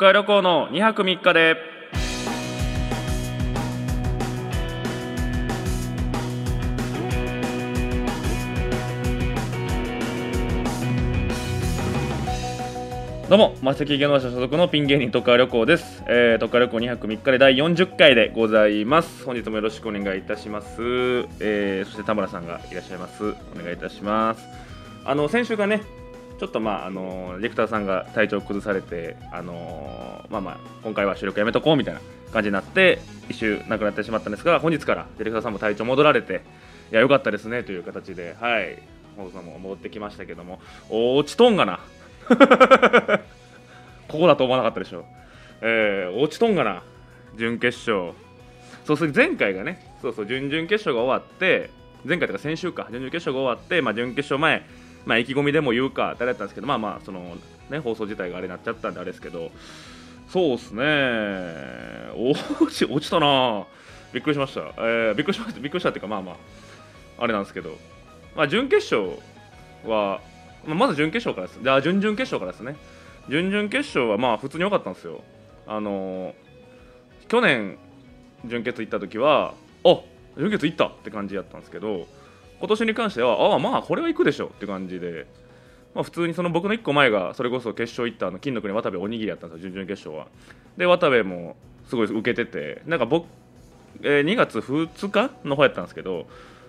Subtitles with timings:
[0.00, 1.56] 海旅行の2泊3日で
[13.28, 16.04] どうも、マセキ芸能者所属のピン芸人特化旅行です。
[16.06, 19.24] えー、特化旅行2泊3日で第40回でございます。
[19.24, 20.76] 本日もよろしくお願いいたします。
[21.40, 23.24] えー、そして田村さんがいらっしゃいます。
[23.24, 24.46] お願いいたします。
[25.04, 25.82] あの、先週がね、
[26.38, 32.00] ちょっとまあ、あの、ディレクターさんが体調崩されて、あのまあまあ、今回は収録やめとこうみたいな
[32.32, 36.42] 感じになって、一周なくなってしまったんですが、本日からディレクターさんも体調戻られて、
[36.92, 38.78] いや、よかったですねという形で、はい、
[39.16, 41.80] 放送も戻ってきましたけども、落ちとんがな。
[44.06, 45.04] ここだと思わなかったでしょ。
[45.60, 46.82] えー、落ちとんがな、
[47.36, 48.12] 準決勝。
[48.84, 51.70] そうする前回がね、そうそう、準々決勝が終わって、
[52.04, 54.64] 前回とか先週か、準々決勝が終わって、まあ、準決勝前、
[55.06, 57.36] まあ、意気込みでも言うかってあれだったんですけど、まあまあ、その、
[57.70, 59.50] ね、放送自体があれになっちゃったんであれですけど、
[60.28, 60.84] そうですね、
[62.16, 63.64] 落ち、落ちたな
[64.12, 64.60] びっくりしました。
[64.60, 66.36] えー、びっくりしました、びっくりしたっていうか、まあまあ、
[67.22, 67.76] あれなんですけど、
[68.36, 69.18] まあ、準決勝
[69.84, 70.20] は、
[70.66, 71.62] まあ、まず準決勝からです。
[71.62, 72.76] じゃあ、準々決勝からですね。
[73.28, 75.22] 準々決勝はまあ普通に良かったんですよ。
[75.66, 76.48] あのー
[77.28, 77.76] 去年
[78.46, 79.52] 準決行った時は
[79.84, 80.00] あ
[80.38, 82.06] 準決行ったって感じやったんですけど
[82.58, 85.26] 今年に関してはああまあこれは行くでしょうって感じで、
[85.94, 90.28] まあ、普通にその僕の1個前がそれこそ決勝行ったあの金の国渡部おにぎりやったんですよ準々決勝は。
[90.76, 91.56] で渡部も
[91.88, 93.26] すごい受けててなんか僕、
[94.02, 96.26] えー2月2日の方やったんですけど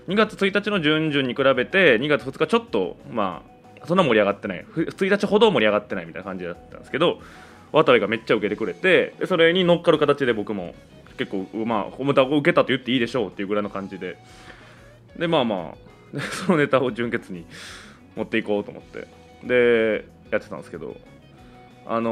[0.07, 3.43] 2月1日の準々に比べて2月2日ちょっとま
[3.81, 4.65] あそんな盛り上がってない。
[4.73, 7.19] 1日ほど盛り上がってないみたいな感じだったんですけど
[7.71, 10.73] 渡部がめっちゃ受けてくれてそれに乗っかる形で僕も
[11.17, 14.17] 結構まあまた受けたと言っていいでしょうっていうぐらいの感じで。
[15.19, 15.75] でまあま
[16.15, 17.45] あそのネタを準決に
[18.15, 19.07] 持っていこうと思って。
[19.43, 20.97] でやってたんですけど
[21.85, 22.11] あの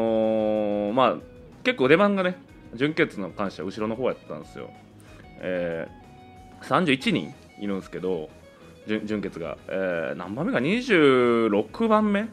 [0.92, 1.16] ーまあ
[1.64, 2.38] 結構出番がね
[2.74, 4.70] 準決の関しては後ろの方やったんですよ、
[5.40, 6.08] えー
[6.66, 8.30] 31人いるんですけど
[8.88, 12.28] 準準決が、えー何番目か26番目？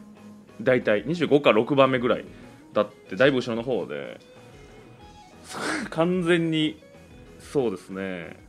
[0.61, 2.25] 大体25か6番目ぐらい
[2.73, 4.19] だってだいぶ後ろの方で。
[5.91, 6.81] 完全に
[7.39, 8.44] そうですね。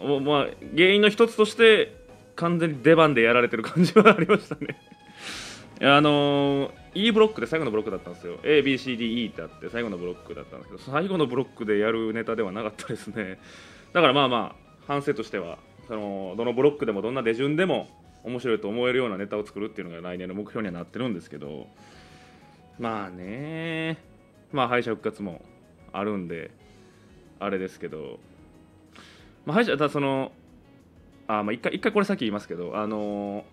[0.00, 1.94] もうまあ原因の一つとして
[2.36, 4.80] 完全に出番でやられてる感じはありましたね。
[5.82, 8.38] あのー E ブロックで最後のブロックだったんですよ。
[8.42, 13.38] ABCDE ってあって最後のブロックだったんですけど最後のブロックでやるネタではなかったですね。
[13.92, 17.88] だからまあまあ反省としてはそのどのブロックでもどんな出順でも
[18.24, 21.68] 面白いと思えるようなネタを作るっていうのが来年の目標にはなってるんですけど。
[22.78, 23.98] まあね
[24.52, 25.44] まあ敗者復活も
[25.92, 26.50] あるんで
[27.40, 28.18] あれですけど、
[29.48, 30.30] まあ、敗者ただその
[31.26, 33.44] あまあ一回一回これさっき言いますけどあの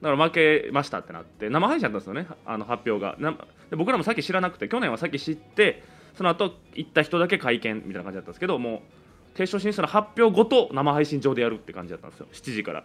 [0.00, 3.16] だから負けましたってなって生配信だったんですよねあの発表が。
[3.68, 5.82] で僕らもさっき知らなくて去年はさっき知って
[6.14, 12.84] その後行った人だけ会見みたいな感じだったんですけどもう決勝進出の発表ごと生配信上でやるって感じだったんですよ7時から。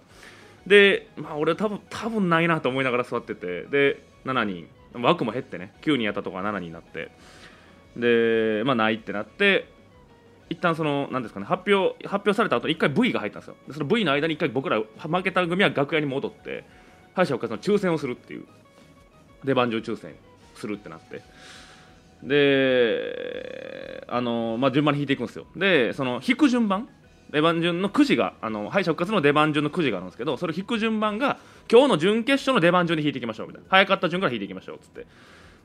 [0.65, 7.11] でまあ俺多分多分ないなと思いながら座っててで7人枠も減ってね9人やったとこが7人になって。
[7.95, 9.71] でまあないってなって
[10.49, 13.55] 一旦そのなんですかね発表発表された後一回 V が入ったんですよ。
[13.71, 16.63] その V の間に一回僕ら負けた組は楽屋に戻って
[17.13, 18.45] 敗者復活の抽選をするっていう。
[19.43, 20.15] 出番上抽選
[20.55, 21.21] するってなって。
[22.23, 25.45] であの、まあ、順番に引いていくんですよ。
[25.55, 26.87] でその引く順番
[27.29, 31.37] 出番順のくじがあの敗者復活の出番順のくじがあるんですけどそれ引く順番が
[31.69, 33.67] 今日の準決勝の出番順で引いていきましょうみたいな。
[33.69, 35.05] 早かった順から引いていきましょうっつって。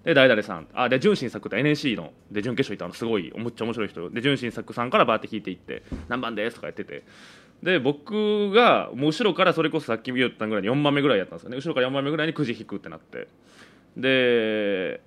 [0.09, 0.67] で誰々さん。
[0.73, 4.09] あで純真作って NSC ので準決勝いたのすごいめっちゃ面白い人。
[4.09, 7.05] で純真作さんからバーって引いていって何番ですとかやってて。
[7.63, 11.59] で僕がもう後ろからそれこそさっき言ったぐらいに4番目ぐらいやったんですよね。
[11.59, 13.29] 後ろから4番目ぐらいにくじ引くってなって。
[13.99, 15.03] で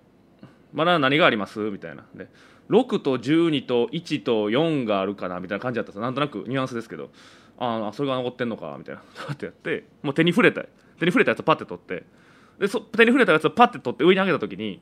[0.71, 2.05] まだ何がありますみたいな。
[2.13, 2.27] で
[2.69, 6.01] 6と12と1と4があるかなみたいな感じだったんですよ。
[6.03, 7.09] なんとなくニュアンスですけど。
[7.57, 9.01] ああそれが残ってんのかみたいな。
[9.15, 10.61] パッてやってもう手に触れた
[10.99, 12.03] 手に触れたやつをパッて取って
[12.61, 14.81] でそ手に触れたやつをパッて取って上に上げた時に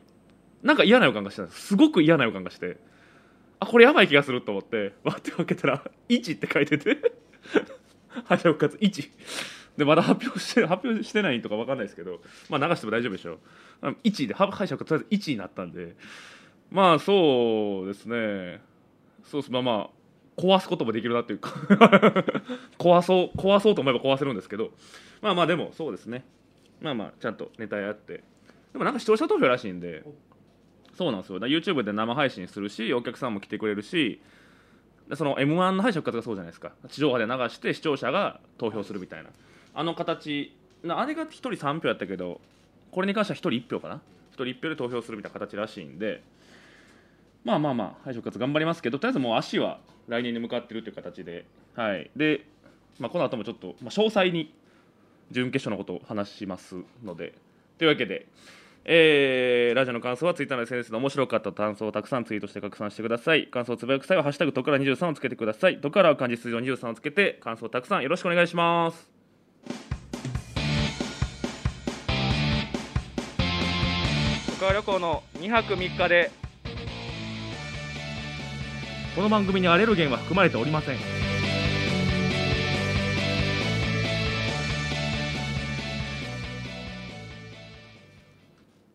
[0.62, 1.68] なんか嫌な予感がしたんです。
[1.68, 2.78] すごく嫌な予感がして。
[3.62, 6.98] あこれやばい気がすると思ってバッて開けたら1って書いてて。
[8.28, 8.78] 敗者復活。
[8.78, 9.10] 1
[9.78, 13.40] でまだ発表して発表してないとか分かんないですけどまあ流しても大丈夫でしょう。
[13.82, 15.96] あ1で敗者復活とりあえず1になったんで。
[16.72, 18.62] まあそうですね。
[19.24, 19.52] そうっす。
[19.54, 21.52] まあまあ壊すこともできるなっていうか。
[22.78, 24.72] 壊そう壊そうと思えば壊せるんですけど。
[25.22, 26.26] まあまあでもそうですね。
[26.82, 28.24] まあまあちゃんとネタやって。
[28.74, 30.04] でもなんか視聴者投票らしいんで
[30.96, 31.40] そうなんですよ。
[31.40, 34.22] YouTube で生配信するしお客さんも来てくれるし
[35.10, 36.72] でその m 1の敗者復活がそうじゃないですか。
[36.88, 39.30] 地上波で流して視聴者が投票するみたいな。
[39.74, 40.56] あの形。
[40.84, 42.40] なあれが1人3票やったけど
[42.92, 43.96] これに関しては1人1票かな。
[43.96, 44.00] 1
[44.36, 46.22] 人1票で投票するみたいな形らしいんで。
[47.44, 51.46] まあまあまあ敗者復活頑張りますけどとりあえずもう足は来年に向かってるという形で。
[51.76, 52.12] はい。
[52.16, 52.46] で、
[53.00, 54.54] まあ、この後もちょっと、まあ、詳細に
[55.32, 57.34] 準決勝のことを話しますので。
[57.78, 58.28] というわけで
[58.92, 63.48] えー、ラジオの感想はツイッターの SNS で面白かった感想をたくさんツイートして拡散してください。
[63.48, 65.80] 感想をつぶやく際は「ハッシュタグトカラ23」をつけてください。
[65.80, 69.12] トカラは漢字数字の23をつけて感想をたくさんよろしくお願いします。
[74.60, 76.32] トカラ旅行の2泊3日で。
[79.16, 81.19] この番組にアレルゲンは含まれておりません。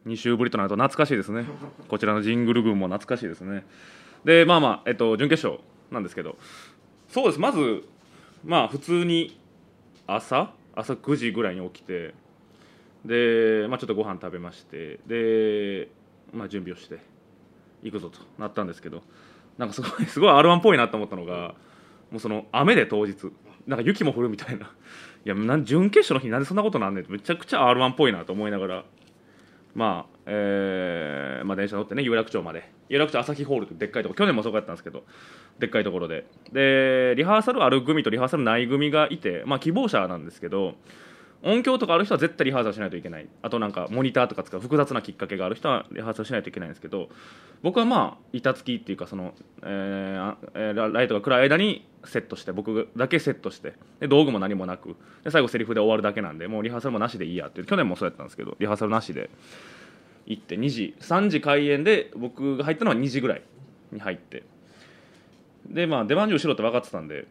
[0.06, 1.45] 2週ぶりとなると懐かしいですね。
[1.89, 3.65] こちらのジングル群も懐かしいですね。
[4.25, 6.37] でまあまあ、えっと、準決勝なんですけど。
[7.09, 7.41] そうです。
[7.41, 7.85] まず
[8.45, 9.39] まあ普通に
[10.06, 10.53] 朝？
[10.75, 12.15] 朝9時ぐらいに起きて。
[13.05, 14.99] で、まあ、ちょっとご飯食べまして。
[15.06, 15.89] で、
[16.33, 16.99] まあ、準備をして
[17.83, 19.03] 行くぞとなったんですけど。
[19.59, 21.55] なんかすごいすごい r 1っぽいなと思ったのが
[22.11, 23.31] もうその雨で当日。
[23.67, 24.67] なんか雪も降るみたいな。
[25.25, 28.85] いや準決勝の日なんでそんなことなんねんってめちゃくちゃ r 1っぽいなと思いながら。
[29.75, 32.73] まあえーまあ、電車乗ってね有楽町まで。
[32.88, 34.15] 有楽町朝日ホールってでっかいとこ。
[34.15, 35.05] 去年もそこやったんですけど
[35.59, 36.26] でっかいところで。
[36.53, 40.75] でリハーサルある組とリハーサルない組がいて、まあ、希望者なんですけど
[41.46, 43.29] 音響とかある人は絶対リハーサルしないといけない。
[43.43, 47.11] あとなんかモニターとか使う複雑なきっかけがある人はリハーサルしないといけないんですけど
[47.62, 59.29] 僕はまあ板付きっていうかその、えーライトが暗い間にセットして僕だけセットしてで道具も何もなくで最後セリフで終わるだけなんでもうリハーサルもなしでいいやって去年もそうやったんですけどリハーサルなしで
[60.26, 63.43] 行って2時3時開演で僕が入ったのは2時ぐらい
[63.93, 64.44] に入って。
[65.67, 67.26] でまあ出番中後ろって分かってたんで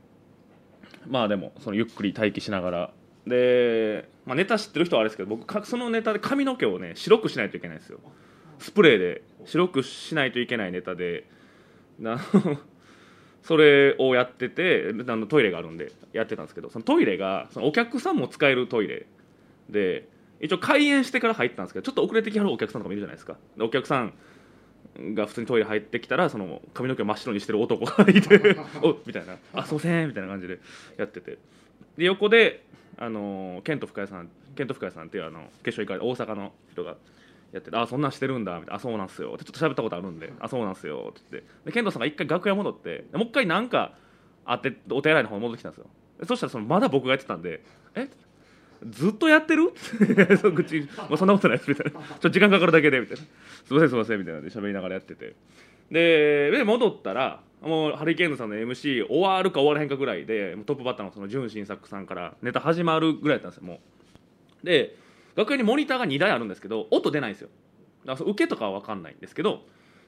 [1.07, 2.91] まあでもそのゆっくり待機しながら
[3.27, 7.99] で、まあ、ネタ知ってる人はあれですけど僕そのネタで髪の毛をね白くしないといけないんですよ。
[8.59, 9.21] スプレーで。
[9.45, 11.25] 白くしないといけないネタで。
[11.99, 12.19] な
[13.43, 19.05] それをやっててあのトイレがあるんでやってたんですけどそのトイレがそのお客さんも使えるトイレ。
[19.69, 20.07] で
[20.39, 23.37] 一応開演してから入ったんですけどちょっと遅れてきはるお客さんとかもいるじゃないですか。
[23.57, 24.13] でお客さん
[25.13, 30.59] が普通にトイレ入ってきたらその髪の毛を真っ白にしてる男がいて おみたいな「あすいません」みたいな感じで
[30.97, 31.37] やってて。
[31.97, 32.63] で横で
[32.97, 36.95] あのケント深谷さんケント深谷さんっていうあの決勝行かれ大阪の人が
[37.51, 41.49] やってて「あそんなんしてるんだ」みたいな「あそうなんすよ」ってちょっと喋ったことあるんで「あそうなんすよ」って言って。
[41.65, 43.93] でケントさんが一回楽屋戻ってもう一回なんか
[44.45, 45.87] あってお手洗いの方に戻ってきたんですよ。
[46.25, 47.63] そしたらそのまだ僕がやってたんで
[47.95, 48.07] 「え？
[48.89, 49.71] ずっとやってる?
[50.37, 51.91] そ口もうそんなことないですみたいな。
[51.91, 53.23] ちょっと時間かかるだけでみたいな。
[53.23, 55.35] すいませんすいませんみたいなで喋りながらやってて。
[55.89, 63.79] でで戻ったらもうハリケーンズさんの MC 終わるか終わらへんかぐらいでトップバッターのその純真作さんからネタ始まるぐらいだったんですよも
[64.63, 64.65] う。
[64.65, 64.97] で
[65.35, 67.49] 楽屋にモニターが2台あるんですけど音出ないんですよ。
[68.05, 69.61] だからそ受けとかは分かんないんですけど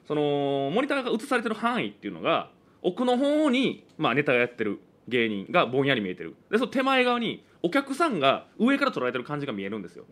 [0.06, 2.50] そのモニターが映されてる範囲っていうのが
[2.82, 4.78] 奥の方に、まあ、ネタがやってる
[5.08, 6.36] 芸人がぼんやり見えてる。
[6.50, 10.04] でその手前側にお客さんが上から捉えてる感じが見えるんですよ。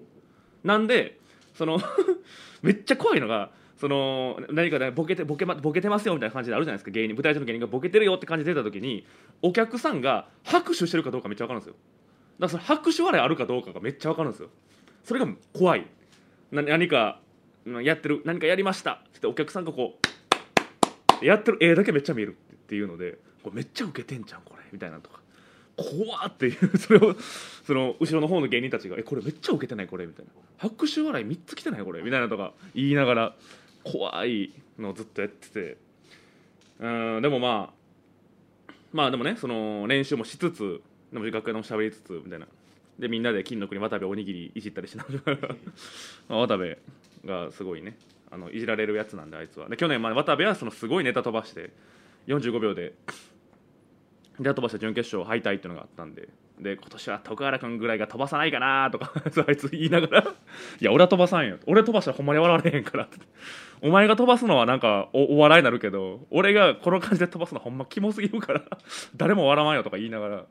[0.65, 1.19] なんで
[1.55, 1.79] その
[2.63, 9.05] めっちゃ怖いのがその何かねボケてボケ,、ま、ボケてますよみたいな感じであるじゃないですか芸人舞台上の芸人がボケてるよって感じで出た時に
[9.43, 11.75] お客さんが拍手してるかどうかめっちゃ分かるんですよ。
[12.39, 14.49] だからその拍手笑いあるかどうかがめっちゃ分かるんですよ。
[15.03, 15.87] それが怖い。
[16.53, 17.21] な何か
[17.83, 19.03] やってる何かやりました。
[19.17, 19.99] ってお客さんがこ
[21.23, 24.63] うやってる絵だけめっちゃ見えるっていうのでこれめっちゃウケてんじゃんこれ。
[24.73, 25.25] みたいなとか。
[25.77, 27.17] 怖っていう それを
[27.67, 33.37] その後ろの方の芸人たちが「えこれめっちゃウケてないこれ」みたいな「拍手笑い3つ来てないこれ」みたいなとか言いながら
[33.85, 35.77] 怖いのをずっとやってて。
[36.81, 42.47] うんでもまあまあでもねその練習もしつつでも楽屋でも喋りつつみたいな。
[42.99, 45.39] でみんなで金の国渡部おにぎりいじったりしながら。
[46.29, 46.79] まあ渡部
[47.25, 47.97] がすごいね
[48.31, 49.69] あのいじられるやつなんであいつは。
[49.69, 51.71] で去年まあ渡部はそのすごいネタ飛ばして
[52.27, 52.95] 45秒で
[54.39, 59.13] ネタ飛ばした準決勝敗退っていうのがあったんでで今年は徳原君ぐらいが飛ばさないかなとか
[59.49, 60.23] あいつ言いながら
[60.81, 63.19] 「いや俺は飛ばさんよ」俺飛ばしたらほんまに笑われへんからって。
[63.83, 68.63] お前が飛ばすのはなんかお笑いになるけど俺がこの感じで飛ばすのはほんまキモすぎるから
[69.15, 70.47] 誰も笑わんよとか言いながら、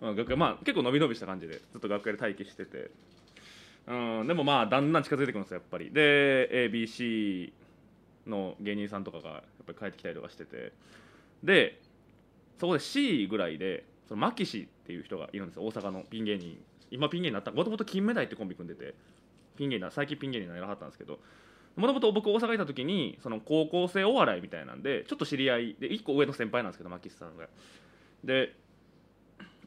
[0.00, 2.90] まあ、楽屋まあ結構伸び伸びした感じでずっと楽屋で待機してて。
[3.86, 5.90] うんでもまあだんだん近づいてくるんですよやっぱり。
[5.90, 7.52] で ABC
[8.26, 10.72] の芸人さんとかがやっぱり帰ってきたりとかしてて。
[11.42, 11.80] で
[12.58, 16.58] そこで C ぐらいでそのマキシっていう人がいるんです大阪のピン芸人。
[16.90, 17.52] 今ピン芸人になった。
[17.52, 18.96] もともと金目鯛ってコンビ組んでて
[19.56, 21.20] ピン芸人最近ピン芸人にならはったんですけど
[21.76, 27.46] もともと僕大阪いた時にその高校生お笑いみたいなんでちょっと知り合いで1個上の先輩なんですけどマキシさんが。
[28.24, 28.56] で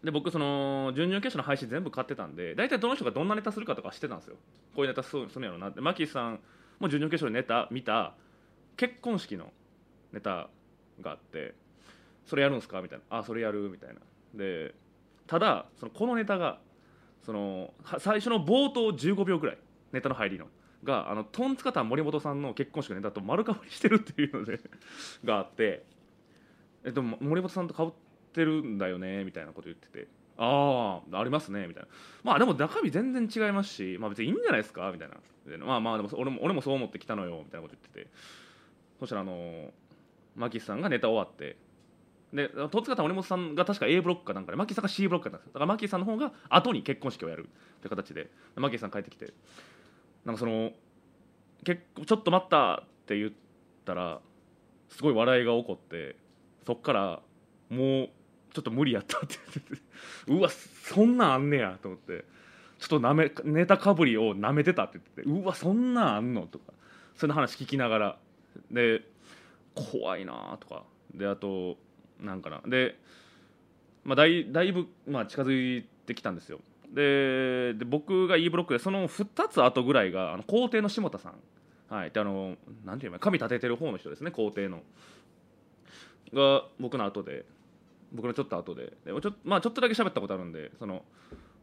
[0.03, 4.35] で僕その準々決勝の配信全部買ってたんで大体どの人がどんなネタするかとか知ってたんですよ。
[4.75, 5.79] こういうネタするんやろうなって。
[5.79, 6.41] マキシさん
[6.81, 8.13] も準々決勝でネタ見た
[8.75, 9.53] 結婚式の
[10.11, 10.49] ネタ
[10.99, 11.55] があって
[12.25, 13.19] それやるんすかみたいな。
[13.19, 14.01] あそれやるみたいな。
[14.33, 14.75] で
[15.27, 16.59] ただそのこのネタが
[17.25, 19.57] その最初の冒頭15秒ぐらい
[19.91, 20.47] ネタの入りの
[20.83, 24.59] があのトンツカタン森本さんの結婚式のネタと丸かぶりしてるっていうので
[25.23, 25.85] があって
[26.83, 27.93] えっと森本さんとかぶっ
[28.33, 31.89] てるんだよねみたいなこと言っててああありますねみたいな。
[32.23, 35.15] まあでも中身全然違いますしまあ別にいいんじゃないですかみたいな。
[35.45, 38.11] でまあまあでも俺も俺もそう思ってきたのよみたいなこと言ってて。
[38.99, 39.73] そしたらあの
[40.35, 41.57] マキスさんがネタ終わって
[42.33, 47.47] で戸塚さん森本さんが確か A ブロックかなんかでマキさんが C ブロックだったんですだからマキさんの方が後に結婚式をやる。
[47.77, 48.29] って形で。
[48.55, 49.33] マキさん帰ってきて。
[50.25, 50.71] なんかその
[51.63, 53.31] 結構ちょっと待ったって言っ
[53.85, 54.19] たら
[54.89, 56.15] すごい笑いが起こって
[56.65, 57.19] そっから
[57.69, 58.09] もう
[58.53, 59.81] ちょっと無理やったって言ってて。
[60.33, 62.25] うわそんなんあんねやと思って。
[62.79, 66.73] ちょっとなめネタかぶりをなめてたって言ってうわそんなんあんのとか。
[67.15, 68.19] その話聞きながら。
[68.71, 69.03] で
[69.75, 70.83] 怖いなとか。
[71.13, 71.77] であと
[72.23, 72.61] なんかな。
[72.65, 72.95] で,、
[74.03, 76.59] まあ、だいだいぶ、まあ、近づいてきたんですよ。
[76.93, 81.33] でで僕が E ブロックでその2つ後ぐらいがあの皇帝の下田さん。
[81.93, 82.11] はい。
[82.11, 84.81] であのなんていうの神立ててる方の人ですね皇帝の。
[86.33, 87.45] が僕の後で
[88.11, 88.93] 僕のちょっと後で。
[89.05, 91.03] でちょ,、まあ、ちょっとだけ喋ったことあるんでその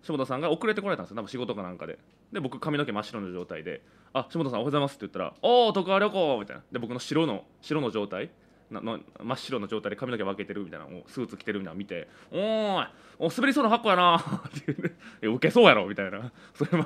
[0.02, 1.17] 下田さんが遅れてこられたんですよ。
[1.17, 1.99] 多分仕事かなんかで。
[2.33, 6.62] で僕髪の毛真っ白の状態で「あ下田さんおはようございます」って言ったら「おお徳川旅行」みたいな。
[6.73, 8.31] で僕の白の白の状態。
[8.70, 14.16] の真っ白の状態で髪の毛分けてるみたいなスーツ着てるみたいなの見て「おーいお滑りそうな格好やな」
[14.48, 16.30] っていうね「受けそうやろ」みたいな。
[16.54, 16.84] それも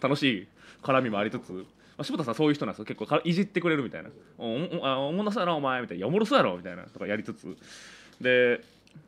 [0.00, 0.48] 楽しい
[0.82, 1.64] 絡みもありつつ、ま
[1.98, 2.84] あ、柴田さんそういう人なんですよ。
[2.84, 7.56] 結構いじってくれるみたいな「おおおもろそうやなお前」みたいな「おもろそうやろ」みたいなとかやりつつ。
[8.20, 8.62] で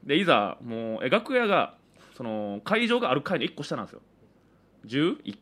[0.04, 1.75] でいざもうえ楽屋が
[2.14, 4.00] その会場がある階の1個下なんですよ。
[4.87, 5.37] 10,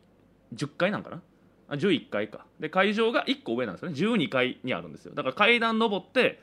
[0.54, 1.23] 10階なんかな
[1.71, 2.45] ？11階か。
[2.61, 3.97] で会場が1個上なんですよね。
[3.97, 5.14] 12階にあるんですよ。
[5.14, 6.40] だから階段登って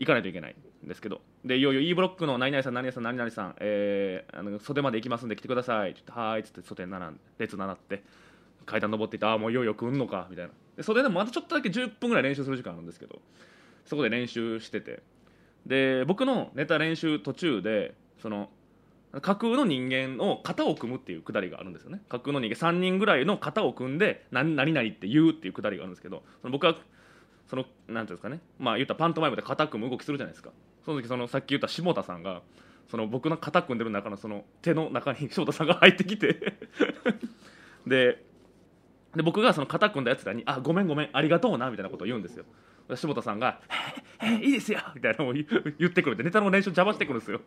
[0.00, 1.20] 行かないといけないんですけど。
[1.44, 8.02] でいよいよ E ブロックの何々さん何々さん何々さん、えー、あの袖まで行きますんで来てくださいって言ってはーいっつって袖並んで列並って
[8.64, 10.52] 階段登っていってああもういよいよ来んのかみたいな。
[10.76, 13.20] で袖でもまたちょっとだけ10分ぐらい練習する時間あるんですけど
[13.84, 15.02] そこで練習してて。
[15.66, 18.48] で僕のネタ練習途中でその
[19.20, 22.00] 架空の人間を型を組むっていうくだりがあるんですよね。
[22.08, 26.76] 架空の人間3人ぐらいの型を組んで何何々って言うっていうくだりがあるんですけどその僕は
[27.50, 28.38] そのなんていうんですかね。
[28.60, 30.50] まあ言ったパントマイムで肩組む動きするじゃないですか。
[30.84, 32.42] その時そのさっき言った下田さんが
[32.88, 36.56] その僕の肩組んでる中のその手の中に 下田さんが入ってきて。
[37.88, 38.24] で
[39.16, 42.44] で僕がその肩組んだやつらに「あごめんごめんありがとうな」みたいなことを言うんですよ。
[42.94, 43.60] 下田さんが
[44.22, 45.42] 「えいいですよ」みたいなのを言
[45.88, 47.40] ってくるんでネタの練習邪魔してくるんですよ。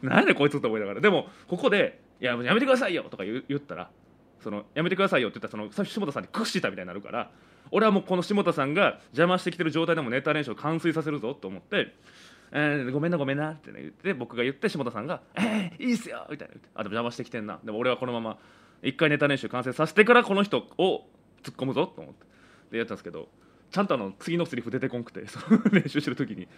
[0.00, 1.00] 何やねんこいつと思いながら。
[1.02, 3.90] でもここで「いややめてくださいよ」とか言ったら
[4.38, 7.30] そのやめてくださいよって言ったらその下田さんに屈したみたいになるから
[7.70, 11.94] 俺はもうこの下田さんが邪魔してきてる状態でもネタ練習を完遂させるぞと思って
[12.52, 16.54] 「えー、ごめんなごめんな」って、ね、言って僕が言って下田さんが「えー、いいっすよ」みたいな。
[16.54, 17.60] 言って「あでも邪魔してきてんな。
[17.62, 18.38] でも俺はこのまま
[18.82, 21.06] 一回ネタ練習完成させてからこの人を
[21.42, 22.26] 突っ込むぞと思って。
[22.72, 23.28] でやったんですけど
[23.70, 26.48] ちゃんとあの次のセリフ出てこんくてその 練習してる時に。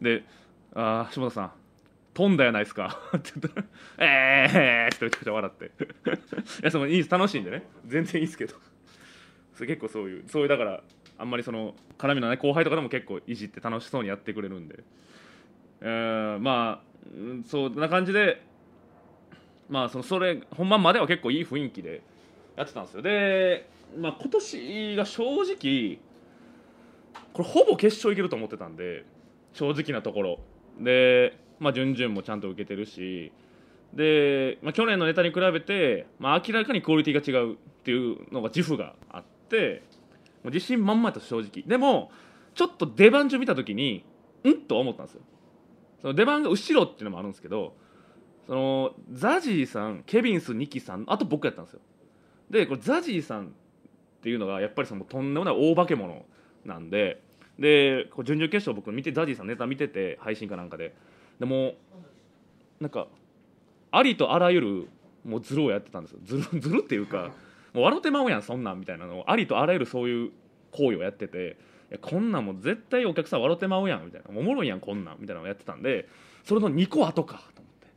[0.00, 0.24] で
[0.74, 1.52] 「ああ下田さん
[2.14, 3.00] 飛んだやないですか。
[3.16, 3.66] って言ったら
[3.98, 8.54] 「ええー!」ってめちゃくちゃ笑っていやそのいい楽しいんでね全然いいですけど
[9.54, 10.82] そ結構そういうそういうだから
[11.18, 14.80] あんまりその絡みのない後輩とかでも結構いじって楽しそうにやってくれるんで、
[15.80, 16.94] えー、まあ
[17.46, 18.42] そんな感じで
[19.68, 22.02] まあそのそれ本番までは結構いい雰囲気で
[22.56, 23.02] やってたんですよ。
[23.02, 23.68] で、
[23.98, 25.98] まあ、今年が正直
[27.32, 29.04] これほぼ決勝いけると思ってたんで
[29.52, 30.38] 正直なところ。
[30.80, 33.32] でまあ、準々もちゃんと受けてるし
[33.94, 39.82] で、まあ、去年のネタに比べて、まあ、明らかにクオリティが違うっていうのが自負があってて
[40.42, 41.62] もう自信満々と正直。
[41.66, 42.10] でも
[42.54, 44.04] ちょっと出番中見た時に
[44.44, 44.54] ん？
[44.68, 45.22] と思ったんですよ。
[46.02, 47.74] その出番が後ろっていうのもあるんですけど
[48.46, 51.80] そのザジーさんケビンスニキさんあと僕やったんですよ。
[52.50, 53.48] でこれザジーさんっ
[54.22, 56.24] ていうのがやっぱりそのとんでもない大化け物
[56.64, 57.22] なんで
[57.58, 60.94] でこう準々決勝僕見てザジーさんネタ見てて配信かなんかで。
[61.38, 61.74] でも
[62.80, 63.06] なんか
[63.90, 64.88] ありとあらゆる
[65.24, 66.18] もうズルをやってたんですよ。
[66.24, 67.32] ズルズルっていうか
[67.74, 70.30] もう笑ってまうやんそんなんみたいなのをありとあらゆるそういう
[70.70, 71.58] 行為をやってて。
[71.90, 74.40] いやこんなんも絶対お客さん笑ってまうやんみたいな。
[74.40, 76.08] おもろいやんこんなんみたいなのをやってたんで
[76.42, 77.88] それの2個後かと思って。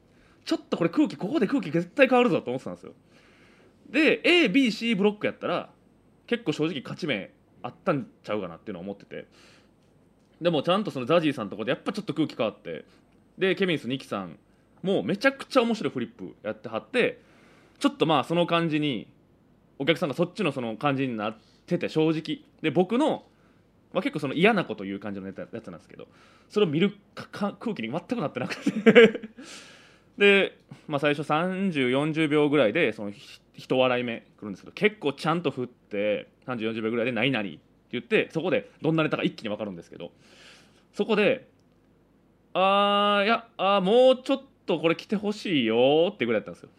[0.44, 2.94] ちょっとこれ空気ここで空気絶対変わるぞと思ってたんですよ。
[3.90, 5.70] で ABC ブロックやったら
[6.26, 7.32] 結構正直勝ち目
[7.64, 9.26] あったんちゃうかなっていうのを思ってて。
[10.42, 12.84] でもちゃんとそのザジーさんのとこでやっぱちょっと空気変わって。
[13.38, 14.38] でケビンス・ニキさん
[14.84, 17.22] もうめちゃくちゃ面白いフリップやってはって
[17.80, 19.08] ちょっとまあその感じに
[19.80, 22.42] お客さんがそっちのその感じになってて正直。
[22.62, 23.26] で僕の
[23.94, 26.08] まあ、結構その嫌なこと言う感じのネタやつなんですけど
[26.50, 29.22] それを見る空気に全くなってなくて。
[30.18, 30.58] で、
[30.88, 33.14] まあ、最初3040秒ぐらいでその
[33.54, 37.60] 一笑い目くるんですけど結構ちゃんと振って3040秒ぐらいで「何々」って
[37.92, 40.12] 言ってそこでどんなネタか一気に分かるんですけど
[40.92, 41.48] そこで
[42.54, 46.70] 「あーいやあもうちょっとこれ来てほしいよ」ってぐらいだったんですよ。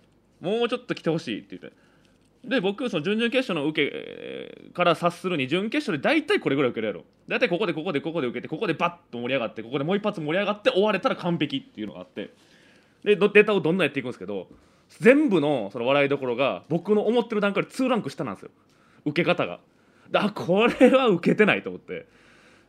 [0.41, 1.77] もうちょっと来てほしいって言って。
[2.45, 7.05] で僕その準々決勝の受けから察するに準決勝で大体これぐらい受けるやろ。
[7.27, 12.33] 大体ここでここでここで受けてここでバッと盛り上がってここでもう一発盛り上がって終われたら完璧っていうのがあって。
[13.05, 14.49] でデータをどんどんやっていくんですけど
[15.01, 18.51] 全部のその笑いどころが僕の思ってる段階で2ランク下なんですよ。
[19.05, 19.61] 受け方が。
[20.15, 22.07] あこれは受けてないと思って。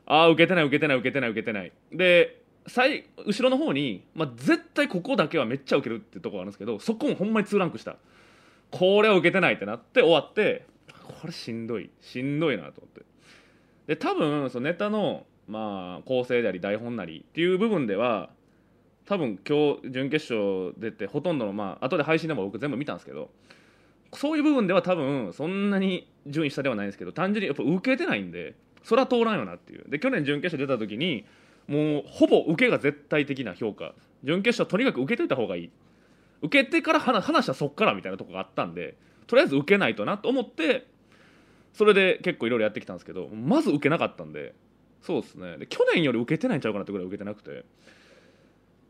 [0.05, 1.71] ああ受けてない受けてない受けてない受けてない。
[1.91, 7.95] で最後ろの方に、まあ、絶対ここだけはめっちゃ受けるってとこがあるんですけどそこもほんまに2ランク下。
[8.71, 10.65] これを受けてないってなって終わって
[11.21, 13.01] これしんどいしんどいなと思って。
[13.87, 18.29] で多分そのネタのまあ構成であり台本なりっていう部分では
[19.05, 23.31] 多分今日準決勝出てほとんどのまあ後で配信でも僕全部見たんですけど
[24.13, 29.89] そういう部分では多分そんなに順位下ではないんですけど単純にやっぱ受けてないんでそれは通らんよなっていう。
[29.89, 31.25] で去年準決勝出た時に
[31.67, 33.93] もうほぼ受けが絶対的な評価。
[34.23, 35.69] 準決勝とにかく受けといた方がいい。
[36.41, 40.87] 受けてから話はそっからみたいなとこがあったんでとりあえず受けないとなと思って
[41.73, 44.53] それで結構いろいろやってきたんですけどまず受けなかったんで
[45.01, 45.57] そうですね。
[45.57, 47.63] で去年より受けてないんちゃうかなってぐらい受けてなくて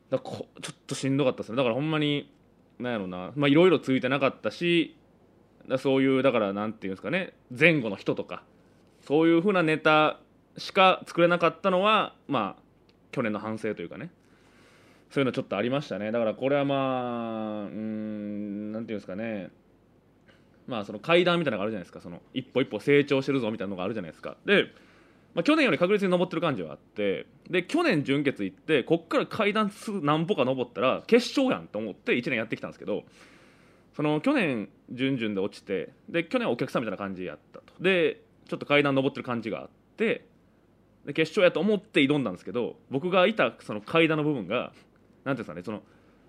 [0.10, 1.58] だこちょっとしんどかったですね。
[1.58, 2.32] だからほんまに
[2.79, 3.32] なんやろうな。
[3.36, 4.96] まあいろいろついてなかったし
[5.68, 7.34] だそういうだからなんていうんですかね。
[7.58, 8.44] 前後の人とか
[9.01, 10.20] そういうふうなネタ
[10.58, 12.62] しか作れなかったのはまあ
[13.12, 14.10] 去年の反省というかね。
[15.10, 16.12] そういうのちょっとありましたね。
[16.12, 19.50] だからこれはまあうんなんていうんですかね。
[20.67, 22.02] まあその階段みたいなのがあるじゃないですか。
[22.02, 24.38] その一歩一歩成長してるぞみたいなのがあるじゃないですか。
[24.45, 24.67] で
[25.34, 33.04] まあ、去年より確実に登ってる感じはあってで去年準決行ってこっから階段何歩か登ったら決勝やんと思って1年やってきたんですけど
[33.95, 37.65] その去年準々で落ちてで去年お客さんみたいな感じやったと。
[37.80, 40.26] でちょっと階段登ってる感じがあって
[41.06, 44.74] で決勝やと思って挑んだんですけど僕がいたその階段の部分が
[45.23, 45.82] 何ていうんですかねその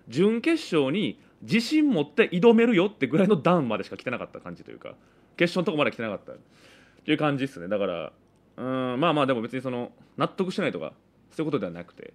[0.07, 4.95] 準決勝に自信持って挑めるよってぐらいの段までしか来てなかった感じというか
[5.37, 6.33] 決勝のとこまで来てなかった。
[6.33, 6.35] っ
[7.03, 7.67] ていう感じですね。
[7.67, 8.13] だから
[8.57, 10.93] うんまあまあでも別にその納得してないとか
[11.31, 12.13] そういうことではなくて、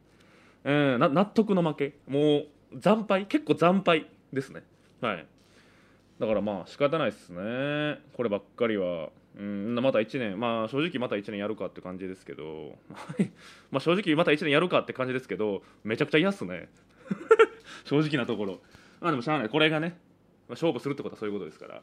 [0.65, 1.95] うん、納得の負け。
[2.07, 4.63] もう惨敗結構惨敗ですね。
[5.01, 5.27] はい。
[6.21, 7.99] だからまあ仕方ないですね。
[8.17, 9.11] こればっかりは。
[9.39, 12.79] うんまた1年まあ正直また1年やるかって感じですけど
[13.71, 16.69] まあ正直また1年やるかって感じですけどめちゃくちゃ嫌っすね。
[17.85, 18.61] 正直なところ。
[19.01, 19.49] まあでもしゃあない。
[19.49, 19.97] これがね、まあ、
[20.53, 21.83] 勝負するってことはそういうことですから。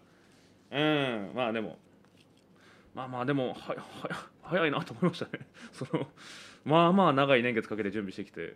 [0.72, 1.78] うんまあでも
[2.96, 5.48] まあまあでもはは早いなと思いましたね。
[5.72, 6.08] その
[6.66, 8.56] まあまあ長い年月かけて準備してきて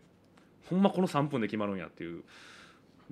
[0.65, 2.23] ほんまこの3分で決まるんやっていう。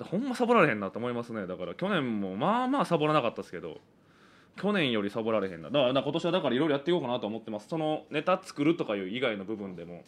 [0.02, 1.48] ほんまサボられへんなと思いますね。
[1.48, 3.80] だから去年もまあまあサボらなかったですけど
[4.56, 5.70] 去年よりサボられへんな。
[5.70, 7.68] だから今年はだからいろいろやっていこうかなと思ってます。
[7.68, 10.04] そのネタ作るとかいう以外の部分でも。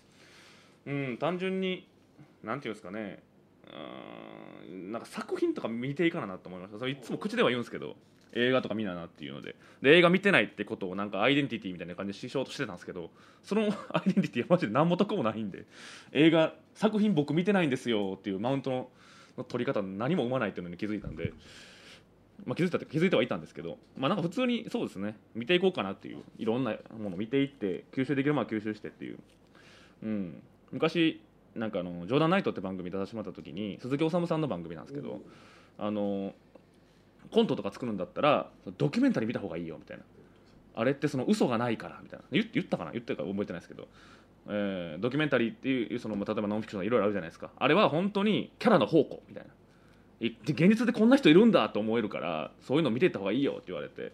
[0.86, 1.86] うん単純に
[2.44, 3.22] 何て言うんですかね。
[4.70, 6.80] うんなんか作品とか見ていかなと思いました。
[6.80, 7.96] それいつも口では言うんですけど
[8.34, 9.56] 映画とか見ななっていうので。
[9.82, 13.12] で映画見てないってことをなんかアイデンティティみたいな感じでしようとしてたんですけど
[13.44, 15.66] その アイデンティティはマジで何も得もないんで
[16.14, 18.90] 映画作品僕見てないんですよっていうマウント
[19.38, 21.34] の取り方何も生まないっていうのに気づいたんで、
[22.46, 29.20] まあ、気づいたって気づいてはいたんですけどまあなんか普通にそうですね見ていこうかなっていういろんなものを見ていって吸収できるものは吸収してっていう、
[30.04, 31.22] うん、昔
[31.56, 35.22] なんかあの「ジョーダンナイト」って番組出させてもらった時に鈴木おさんの番組なんですけど、
[35.80, 36.36] あの
[37.32, 40.04] コントとか作るんだったらドキュメンタリー見た方がいいよみたいな。
[40.76, 42.26] あれってその嘘がないからみたいな。
[42.30, 42.92] 言ったかな？
[42.92, 43.88] 言ってるか覚えてないですけど、
[44.48, 47.50] えー、ドキュメンタリーっていうその例えばノンフィクションいろいろあるじゃないですか。
[47.58, 49.50] あれは本当にキャラの宝庫みたいな。
[50.20, 54.12] 現実でこんな人いるんだと思えるからそういうの見てた方がいいよって言われて。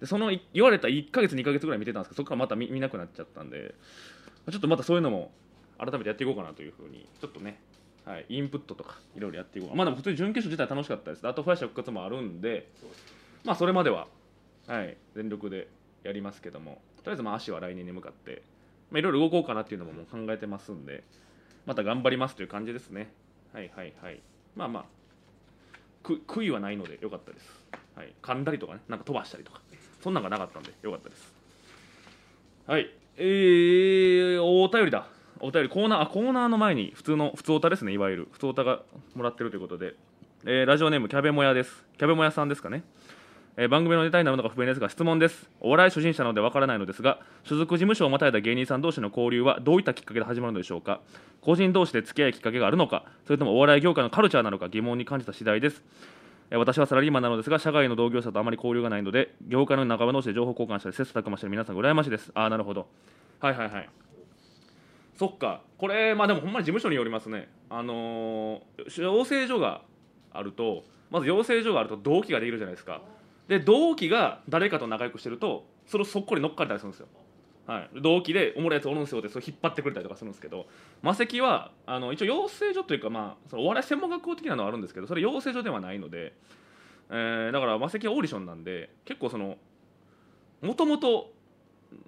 [0.00, 3.74] でその言われた1か月2か月ぐらい見てたんですけどそこからまた見見なくなっちゃったんで。
[4.50, 5.32] ちょっとまたそういうのも
[5.76, 7.58] 改めてやっていこうかなというふうにちょっとね
[8.04, 11.26] はい、インプットとかいろいろやっていこうまあでも普通に準決勝自体楽しかったです。
[11.26, 12.68] あとファイシャ復活もあるんで
[13.42, 14.06] まあそれまでは、
[14.68, 15.66] はい、全力で
[16.04, 16.80] やりますけども。
[17.02, 18.42] とりあえずまあ足は来年に向かって
[18.92, 21.04] いろいろ動こうかなっていうのももう考えてますんで
[21.64, 23.12] また頑張りますという感じですね。
[23.52, 24.20] はいはいはい。
[24.56, 24.84] まあまあ
[26.26, 27.46] 悔いはないのでよかったです、
[27.96, 29.60] はい、噛んだりとかねなんか飛ばしたりとか。
[30.06, 31.34] そんなんがなかったんでよかったです。
[32.64, 32.88] はい。
[33.16, 35.08] えー、お便りだ。
[35.40, 35.68] お便り。
[35.68, 38.28] コーナーあコーナーの前に普通の普通おたですねいわゆる。
[38.30, 38.82] 普通おたが
[39.16, 39.94] もらってるということで、
[40.44, 41.84] えー、ラジオネームキャベモヤです。
[41.98, 42.84] キャベモヤさんですかね。
[43.58, 45.48] え番組のネタになるのか不明ですが質問です。
[45.60, 51.00] お笑い初心者なのでわからないのですが所属事務所をまたいだ芸人さん同士の交流はどういったきっかけで始まるのでしょうか？
[51.40, 53.04] 個人同士で付き合いきっかけがあるのか？
[53.24, 54.68] それともお笑い業界のカルチャーなのか？
[54.68, 55.82] 疑問に感じた次第です。
[56.50, 62.30] 私はサラリーマンなのですが社外の同業者とあまり交流がないので業界の仲間同士で情報交換したり切磋琢磨してる皆さん羨ましいです。
[62.34, 62.86] ああなるほど。
[63.40, 63.88] はいはいはい。
[65.18, 65.62] そっか。
[65.78, 67.48] これまあでもほんまに事務所によりますね。
[67.70, 69.80] あのー養成所が
[70.32, 73.00] あるとまず養成所があると同期ができるじゃないですか。
[73.48, 77.08] で同期が誰かと仲良くしてるとそれをそっこり乗っかれたりするんですよ。
[77.66, 80.66] はい、同期でおもろいやつおるんですよってそれ引っ張ってくれたりとかするんですけど
[81.02, 86.32] 魔石はあの一応養成所というか、まあ、そのお笑い専門学校的なのはあるんですけどそれ養成所ではないので、
[87.10, 89.56] えーだから魔石はオーディションなんで結構その
[90.62, 91.32] もともと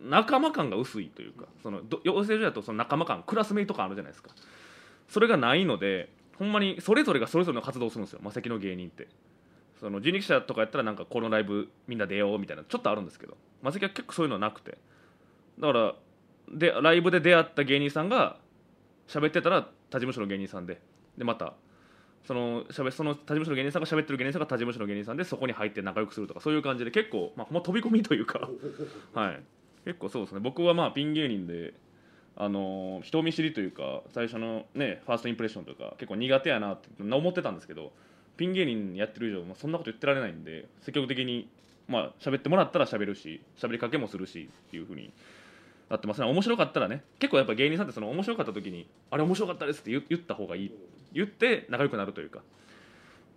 [0.01, 4.31] 仲間感が薄いというかその養成所だとその仲間感クラスメイト感あるじゃないですか。
[5.09, 9.09] それがないのでほんまにそれぞれがそれぞれの活動をするんですよ魔石の芸人って。
[9.81, 14.79] その人力車とかやったらなんかこのライブみんな出ようみたいなちょっとあるんですけど魔石は結構そういうのはなくて。
[15.59, 15.95] だから
[16.53, 18.37] でライブで出会った芸人さんが
[19.07, 20.81] 喋ってたら他事務所の芸人さんで。
[21.17, 21.55] でまた
[22.25, 28.49] そのしゃべその他事務所の芸人さんが喋ってる芸人さんが他事務所の芸人さんでそこに入って仲良くするとかそういう感じで結構、まあ、ほんま飛び込みというか
[29.15, 29.41] はい。
[29.85, 30.41] 結構そうですね。
[30.41, 31.75] 僕はまあピン芸人で
[32.37, 37.93] あのー人見知りというか最初のねファーストインプレッションとか結構苦手やなって思ってたんですけど
[38.39, 41.51] ピン芸人やってる以上、まあ、そんなこと言ってられないんで積極的に
[41.89, 45.13] まあ喋ってもらったら喋るし喋りかけもするしっていうふうに
[45.91, 46.27] なってますね。
[46.27, 50.73] 面白かったらね結構やっぱ芸人さんってその面白かった時に「あれ面白かったです」って言った方がいい。
[51.13, 52.43] 言って仲良くなるというか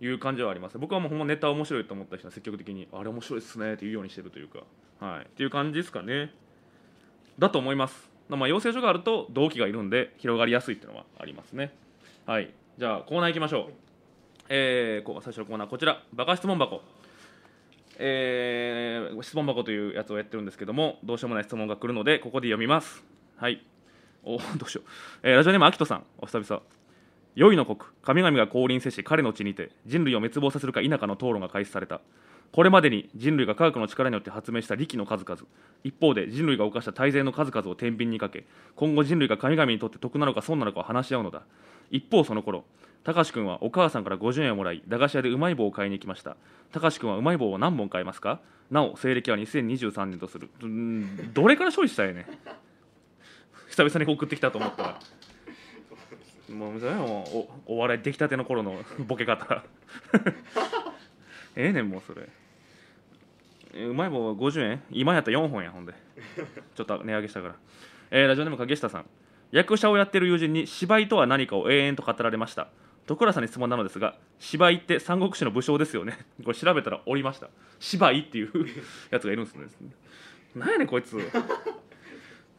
[0.00, 0.78] いう感じはあります。
[0.78, 4.60] 僕はもうほんまネタ面白いと思った人は積極的に「あれ面白いっすね」って言うようにしてるというか
[5.00, 5.24] はい。
[5.24, 6.32] っていう感じですかね。
[7.38, 8.10] だと思います。
[8.28, 11.74] まあ養成所があると同期がいるんで広がりやすいっていうのはありますね。
[12.26, 12.52] はい。
[12.78, 13.91] じゃあコーナー行きましょう。
[14.48, 16.82] えー、最初のコーナーこちらバカ質問箱。
[17.98, 23.04] えー質問箱というやつをやってるんですけどもどうしようもない質問が来るのでここで読みます。
[23.36, 23.64] はい。
[24.24, 24.88] お どうしよう、
[25.22, 26.04] えーラジオネームあきとさん。
[26.18, 26.62] お久々。
[27.34, 32.00] 良いの国神々が降臨せし彼の地にて人類を滅亡させるか否かの討論が開始された。
[32.52, 35.42] これまでに人類が科学の力によって発明した利器の数々。
[35.84, 38.44] 一方で人類が犯した大罪の数々を天秤にかけ
[38.76, 41.42] 今後人類が神々にとって得なのか損なのかを話し合うのだ。
[41.90, 42.64] 一方その頃
[43.04, 46.36] たかし君はお母さんから50円をもらい駄菓子屋でうまい棒を買いに行きました。
[46.70, 48.40] たかし君はうまい棒を何本買いますか？
[48.70, 50.48] なお西暦は2023年とする。
[50.60, 52.26] うーんどれから処理したいね？
[53.68, 54.98] 久々に送ってきたと思ったら。
[56.54, 56.84] もう
[57.66, 59.64] おお笑い出来たての頃のボケ方。
[61.56, 62.28] ええねんもうそれ。
[63.86, 64.82] うまい棒50円？
[64.90, 65.94] 今やったら4本やほんで。
[66.74, 67.54] ちょっと値上げしたから、
[68.10, 69.06] えーラジオネーム影下さん。
[69.50, 72.68] 役者をやってる友人に芝居とは何かを永遠と語られました。
[73.06, 76.18] 徳倉さんに質問なのですが芝居って三国志の武将ですよね。
[76.44, 77.48] これ調べたらおりました。
[77.80, 78.50] 芝居っていう
[79.10, 79.66] やつがいるんですね。
[80.54, 81.18] なんやねんこいつ。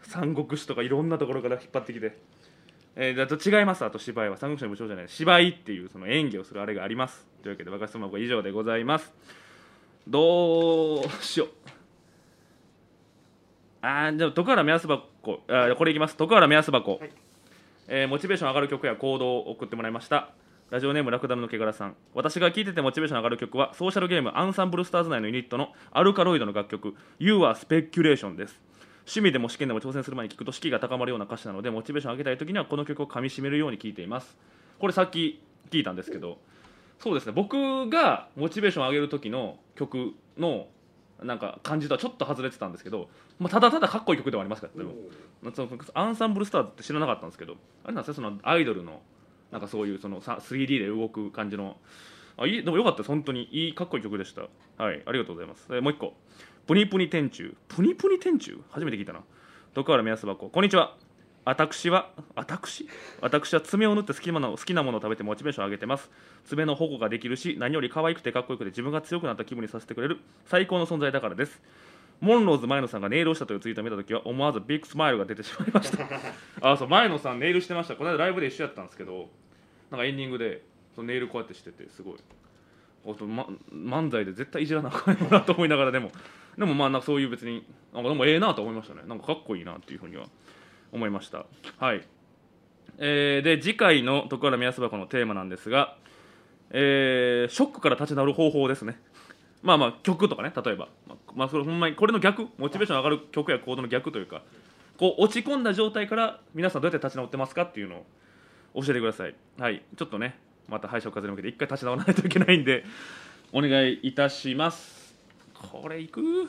[0.02, 2.18] 三国志とかいろんなところから引っ張ってきて。
[2.96, 3.84] えー、だと違います。
[3.84, 4.38] あと芝居は。
[4.38, 5.10] 三国志の武将じゃない。
[5.10, 7.26] 芝居っていうその演技をするあれがあります。
[7.42, 9.14] というわけで若質問は以上でございます。
[10.08, 11.50] どうしよう。
[13.82, 15.04] あーじゃ徳原目安箱。
[15.48, 16.16] あこれいきます。
[16.16, 17.00] 徳原目安箱、
[17.96, 20.32] えーモチベーション上がる曲や行動を送ってもらいました。
[20.72, 21.96] ラジオネームラクダルのけがらさん。
[22.16, 28.60] 私が聴いててモチベーション上がる曲はソーシャルゲームアンサンブルスターズ内のユニットのアルカロイドの楽曲「You are Speculation」です。
[29.02, 34.36] 趣味でも試験でも挑戦する前に聞くと士気が高まるような歌詞なのでモチベーション上げたい時にはこの曲をかみしめるように聴いています。
[34.80, 36.40] これさっき聞いたんですけど
[36.98, 37.34] そうですね。
[37.34, 40.66] 僕がモチベーション上げる時の曲の
[41.24, 43.10] なんか感じとはちょっと外れてたんですけど、
[43.40, 44.94] まあ、ただただかっこいい曲ではありますからでも
[45.54, 49.02] そのアンサンブルスターズって知らなかったんですけどあれなんですねそのアイドルの
[49.52, 51.78] なんかそういうそのさ 3D で動く感じの。
[52.36, 53.08] あいいでもよかったです。
[53.10, 54.42] 本当にいいかっこいい曲でした。
[54.84, 56.16] はいありがとうございます、えーもう一個。
[56.66, 59.22] プニプニ天柱プニプニ天柱初めて聞いたな。
[59.76, 60.50] 徳原目安箱。
[60.50, 60.96] こんにちは
[61.46, 62.88] 私は私？
[63.20, 66.10] 私は爪を縫って好きなもの好きなものを食べてモチベーションを上げてます。
[66.46, 71.62] 爪の保護ができるし何より可愛くてかっこよくて自分が強くなった気分にさせてくれる最高の存在だからです。
[72.22, 76.08] モンローズ前野さんがネイルをしたというツイートを見たときは思わずビッグスマイルが出てしまいました。
[76.62, 77.96] あそう前野さんネイルしてました。
[77.96, 79.30] この間ライブで一緒やったんですけど
[79.92, 80.64] なんかエンディングで
[80.96, 82.16] そのネイルこうやってしててすごい。
[83.06, 86.12] おと、ま、漫才で絶対いじらなあかんよなと思いながらでも。
[86.58, 89.02] でもまあなんかそういう別になんかでもええなと思いましたね。
[89.08, 90.28] なんかかっこいいなっていうふうには
[90.94, 91.46] 思いました。
[91.80, 92.08] はい。
[93.00, 95.98] えーで次回の徳原目安箱のテーマなんですが、
[96.70, 99.00] えーショックから立ち直る方法ですね。
[99.62, 100.88] まあまあ曲とかね例えば。
[101.36, 104.44] まあ、それほんまにこれの逆モチベーション上がる曲や行動の逆というか
[105.00, 108.04] こう落ち込んだ状態から皆さんどうやって立ち直ってますかっていうの
[108.76, 109.34] を教えてください。
[109.58, 109.82] はい。
[109.98, 110.38] ちょっとね
[110.70, 112.84] また敗者風に向けて一回立ち直らないといけないんで
[113.52, 115.16] お願いいたします。
[115.54, 116.44] これいくま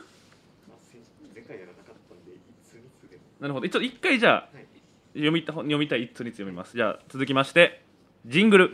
[0.74, 1.00] あ先
[1.34, 3.68] 前回やらなかったんでいつにつでもなるほど。
[3.68, 4.66] ちょっと一回じゃあはい。
[5.12, 6.72] 読みた読みたい一通に読みます。
[6.76, 7.84] じゃあ続きまして
[8.24, 8.70] ジングル、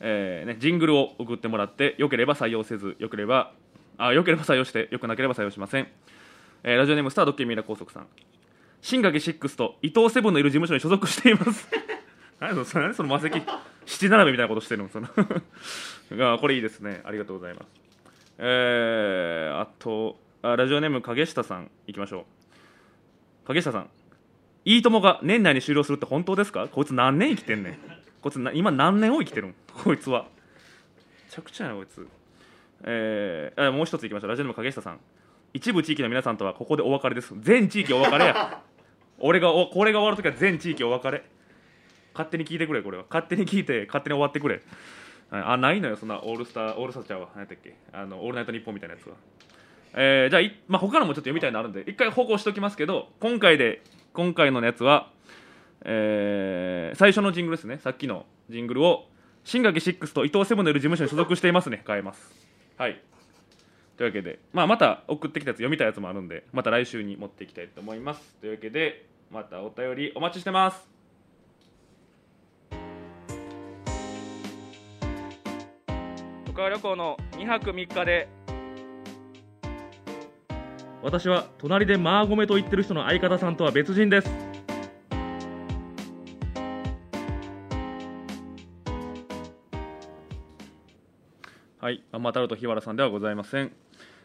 [0.00, 3.52] えーね、ジングルを送ってもらってよければ採用せずよければ
[3.96, 5.88] あよければ採用してよくなければ採用しません、
[6.62, 8.06] えーラジオネームスタードッキリミイラ高速さん。
[8.82, 11.66] 新垣シックスと伊藤セブンのいる事務所に所属しています。
[12.38, 13.30] 何そのその魔石。
[13.86, 15.08] 七並べみたいなことしてるのその。
[16.34, 17.00] あこれいいですね。
[17.04, 17.66] ありがとうございます。
[18.38, 21.70] えー、あとあラジオネーム影下さん。
[21.86, 22.45] いきましょう
[23.46, 23.88] 影下さん
[24.64, 26.66] いいともが年内に終了するって本当ですか？
[26.68, 27.78] こいつ何年生きてんねん。
[28.20, 29.54] こいつな今何年を生きてるん？
[29.84, 30.24] こいつは。
[30.24, 32.08] めちゃくちゃやなこいつ。
[32.84, 34.30] えー、あもう一ついきましょう。
[34.30, 34.98] ラジオネーム影下さん。
[35.54, 37.32] 一部地域の皆さんとはここでお別れです。
[37.40, 38.60] 全地域お別れや。
[39.20, 41.22] 俺がおこれが終わるときは全地域お別れ。
[42.12, 43.04] 勝手に聞いてくれこれは。
[43.08, 44.62] 勝手に聞いて勝手に終わってくれ。
[45.30, 47.28] はいあないのよそんなオールスターオールスターちゃうわ。
[47.34, 47.76] 何やったっけ？
[47.92, 49.14] あのオールナイトニッポンみたいなやつは
[49.98, 53.82] えーじゃあ、まあ、他のもちょっと読みたいのあるんで一回保護しておきますけど今回で
[54.12, 55.10] 今回のやつは、
[55.84, 57.78] えー最初のジングルですね。
[57.78, 59.08] さっきのジングルを
[59.44, 61.82] 新垣シックスと伊藤セブンのいる事務所に所属していますね。
[61.86, 62.32] 変えます。
[62.76, 63.00] はい。
[63.96, 68.36] というわけで、まあ、また送ってきたやつ読みたいやつもあるんでまた来週に持っていきたいと思います。
[68.40, 70.88] というわけでまたお便りお待ちしてます。
[76.48, 78.28] 岡川旅行の2泊3日で
[81.02, 84.30] 私は隣でマーゴメと言ってる人の相方さんとは別人です
[91.86, 93.70] はい、アンマタルト日原さんではございません。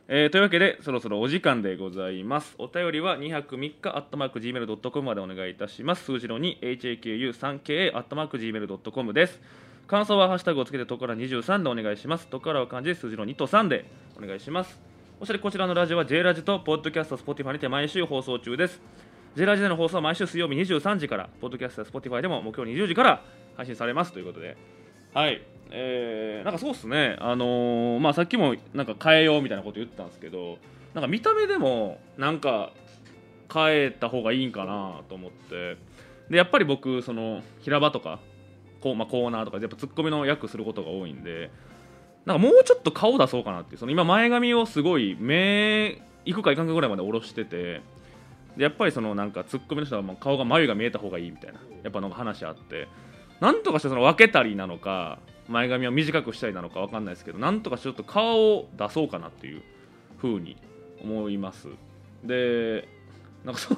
[0.08, 2.56] えーというわけで、そろそろお時間でございます。
[2.58, 6.04] お便りは2泊3日、アットマーク Gmail.com までお願いいたします。
[6.04, 9.40] 数字の2、HAKU3KA、アットマーク Gmail.com です。
[9.86, 12.26] 感想はハッシュタグをつけて、トカラ23でお願いします。
[12.30, 13.86] トカラは漢字で数字の2と3で
[14.18, 14.91] お願いします。
[15.22, 18.82] そしてこちらのラジオは J ラジとポッドキャスト、Spotify にて毎週放送中です。
[19.36, 23.24] J ラジでの放送は毎週水曜日23時から、ポッドキャスト Spotify でも木曜20時から
[23.56, 24.58] 配信されますということで、
[25.14, 30.58] はい、えー、なんかそうっすね、あのーまあ、さっきもなんか変えようみたいなこと言ったんですけど、
[30.96, 32.72] なんか見た目でもなんか
[33.54, 35.78] 変えた方がいいんかなと思って、
[36.32, 38.18] でやっぱり僕、その平場とか
[38.82, 41.52] こう、まあ、コーナーとかでやっぱツッコミの役することが多いんで、
[42.26, 47.82] なんかもうちょっと顔出そうかなっていう、その今、前髪をすごい目いくかいかんかぐらいまで下ろしてて。
[48.58, 52.88] でやっぱりそのなんかツッコミの人はもう顔が眉が見えた方がいいみたいなやっぱなんか話あって
[53.40, 59.64] なんとかしてその分けたりなのか前髪を短くしたりなのか分かんないですけどなんとかちょっと顔を出そうかなっていう
[60.22, 60.58] 風に
[61.02, 61.68] 思います
[62.24, 62.88] で
[63.44, 63.78] なんかそう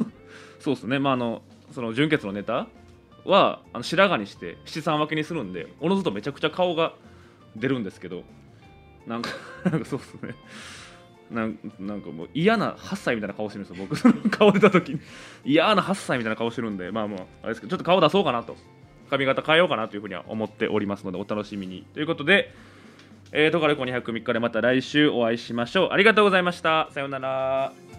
[0.60, 2.68] そうですねまああのその純潔のネタ
[3.26, 6.94] はあの白髪にして七三分けにするんでおのずとめちゃくちゃ顔が
[7.56, 8.24] 出るんですけど
[9.06, 9.30] なんか
[9.70, 10.36] なんかそうですね。
[11.32, 13.86] なんなんかもう嫌な8歳みたいな顔してるんですよ。
[13.86, 15.00] 僕 その顔出た時に。
[15.46, 18.56] 嫌な8歳みたいな顔してるんでまあまああれですけどちょっと顔出そうかなと。
[19.10, 21.86] 髪型変えようかなというふうには思っておりますのでお楽しみに。
[21.94, 22.54] ということで
[23.36, 25.90] えー、トカレコ203日でまた来週お会いしましょう。
[25.92, 26.88] ありがとうございました。
[26.92, 27.93] さようなら。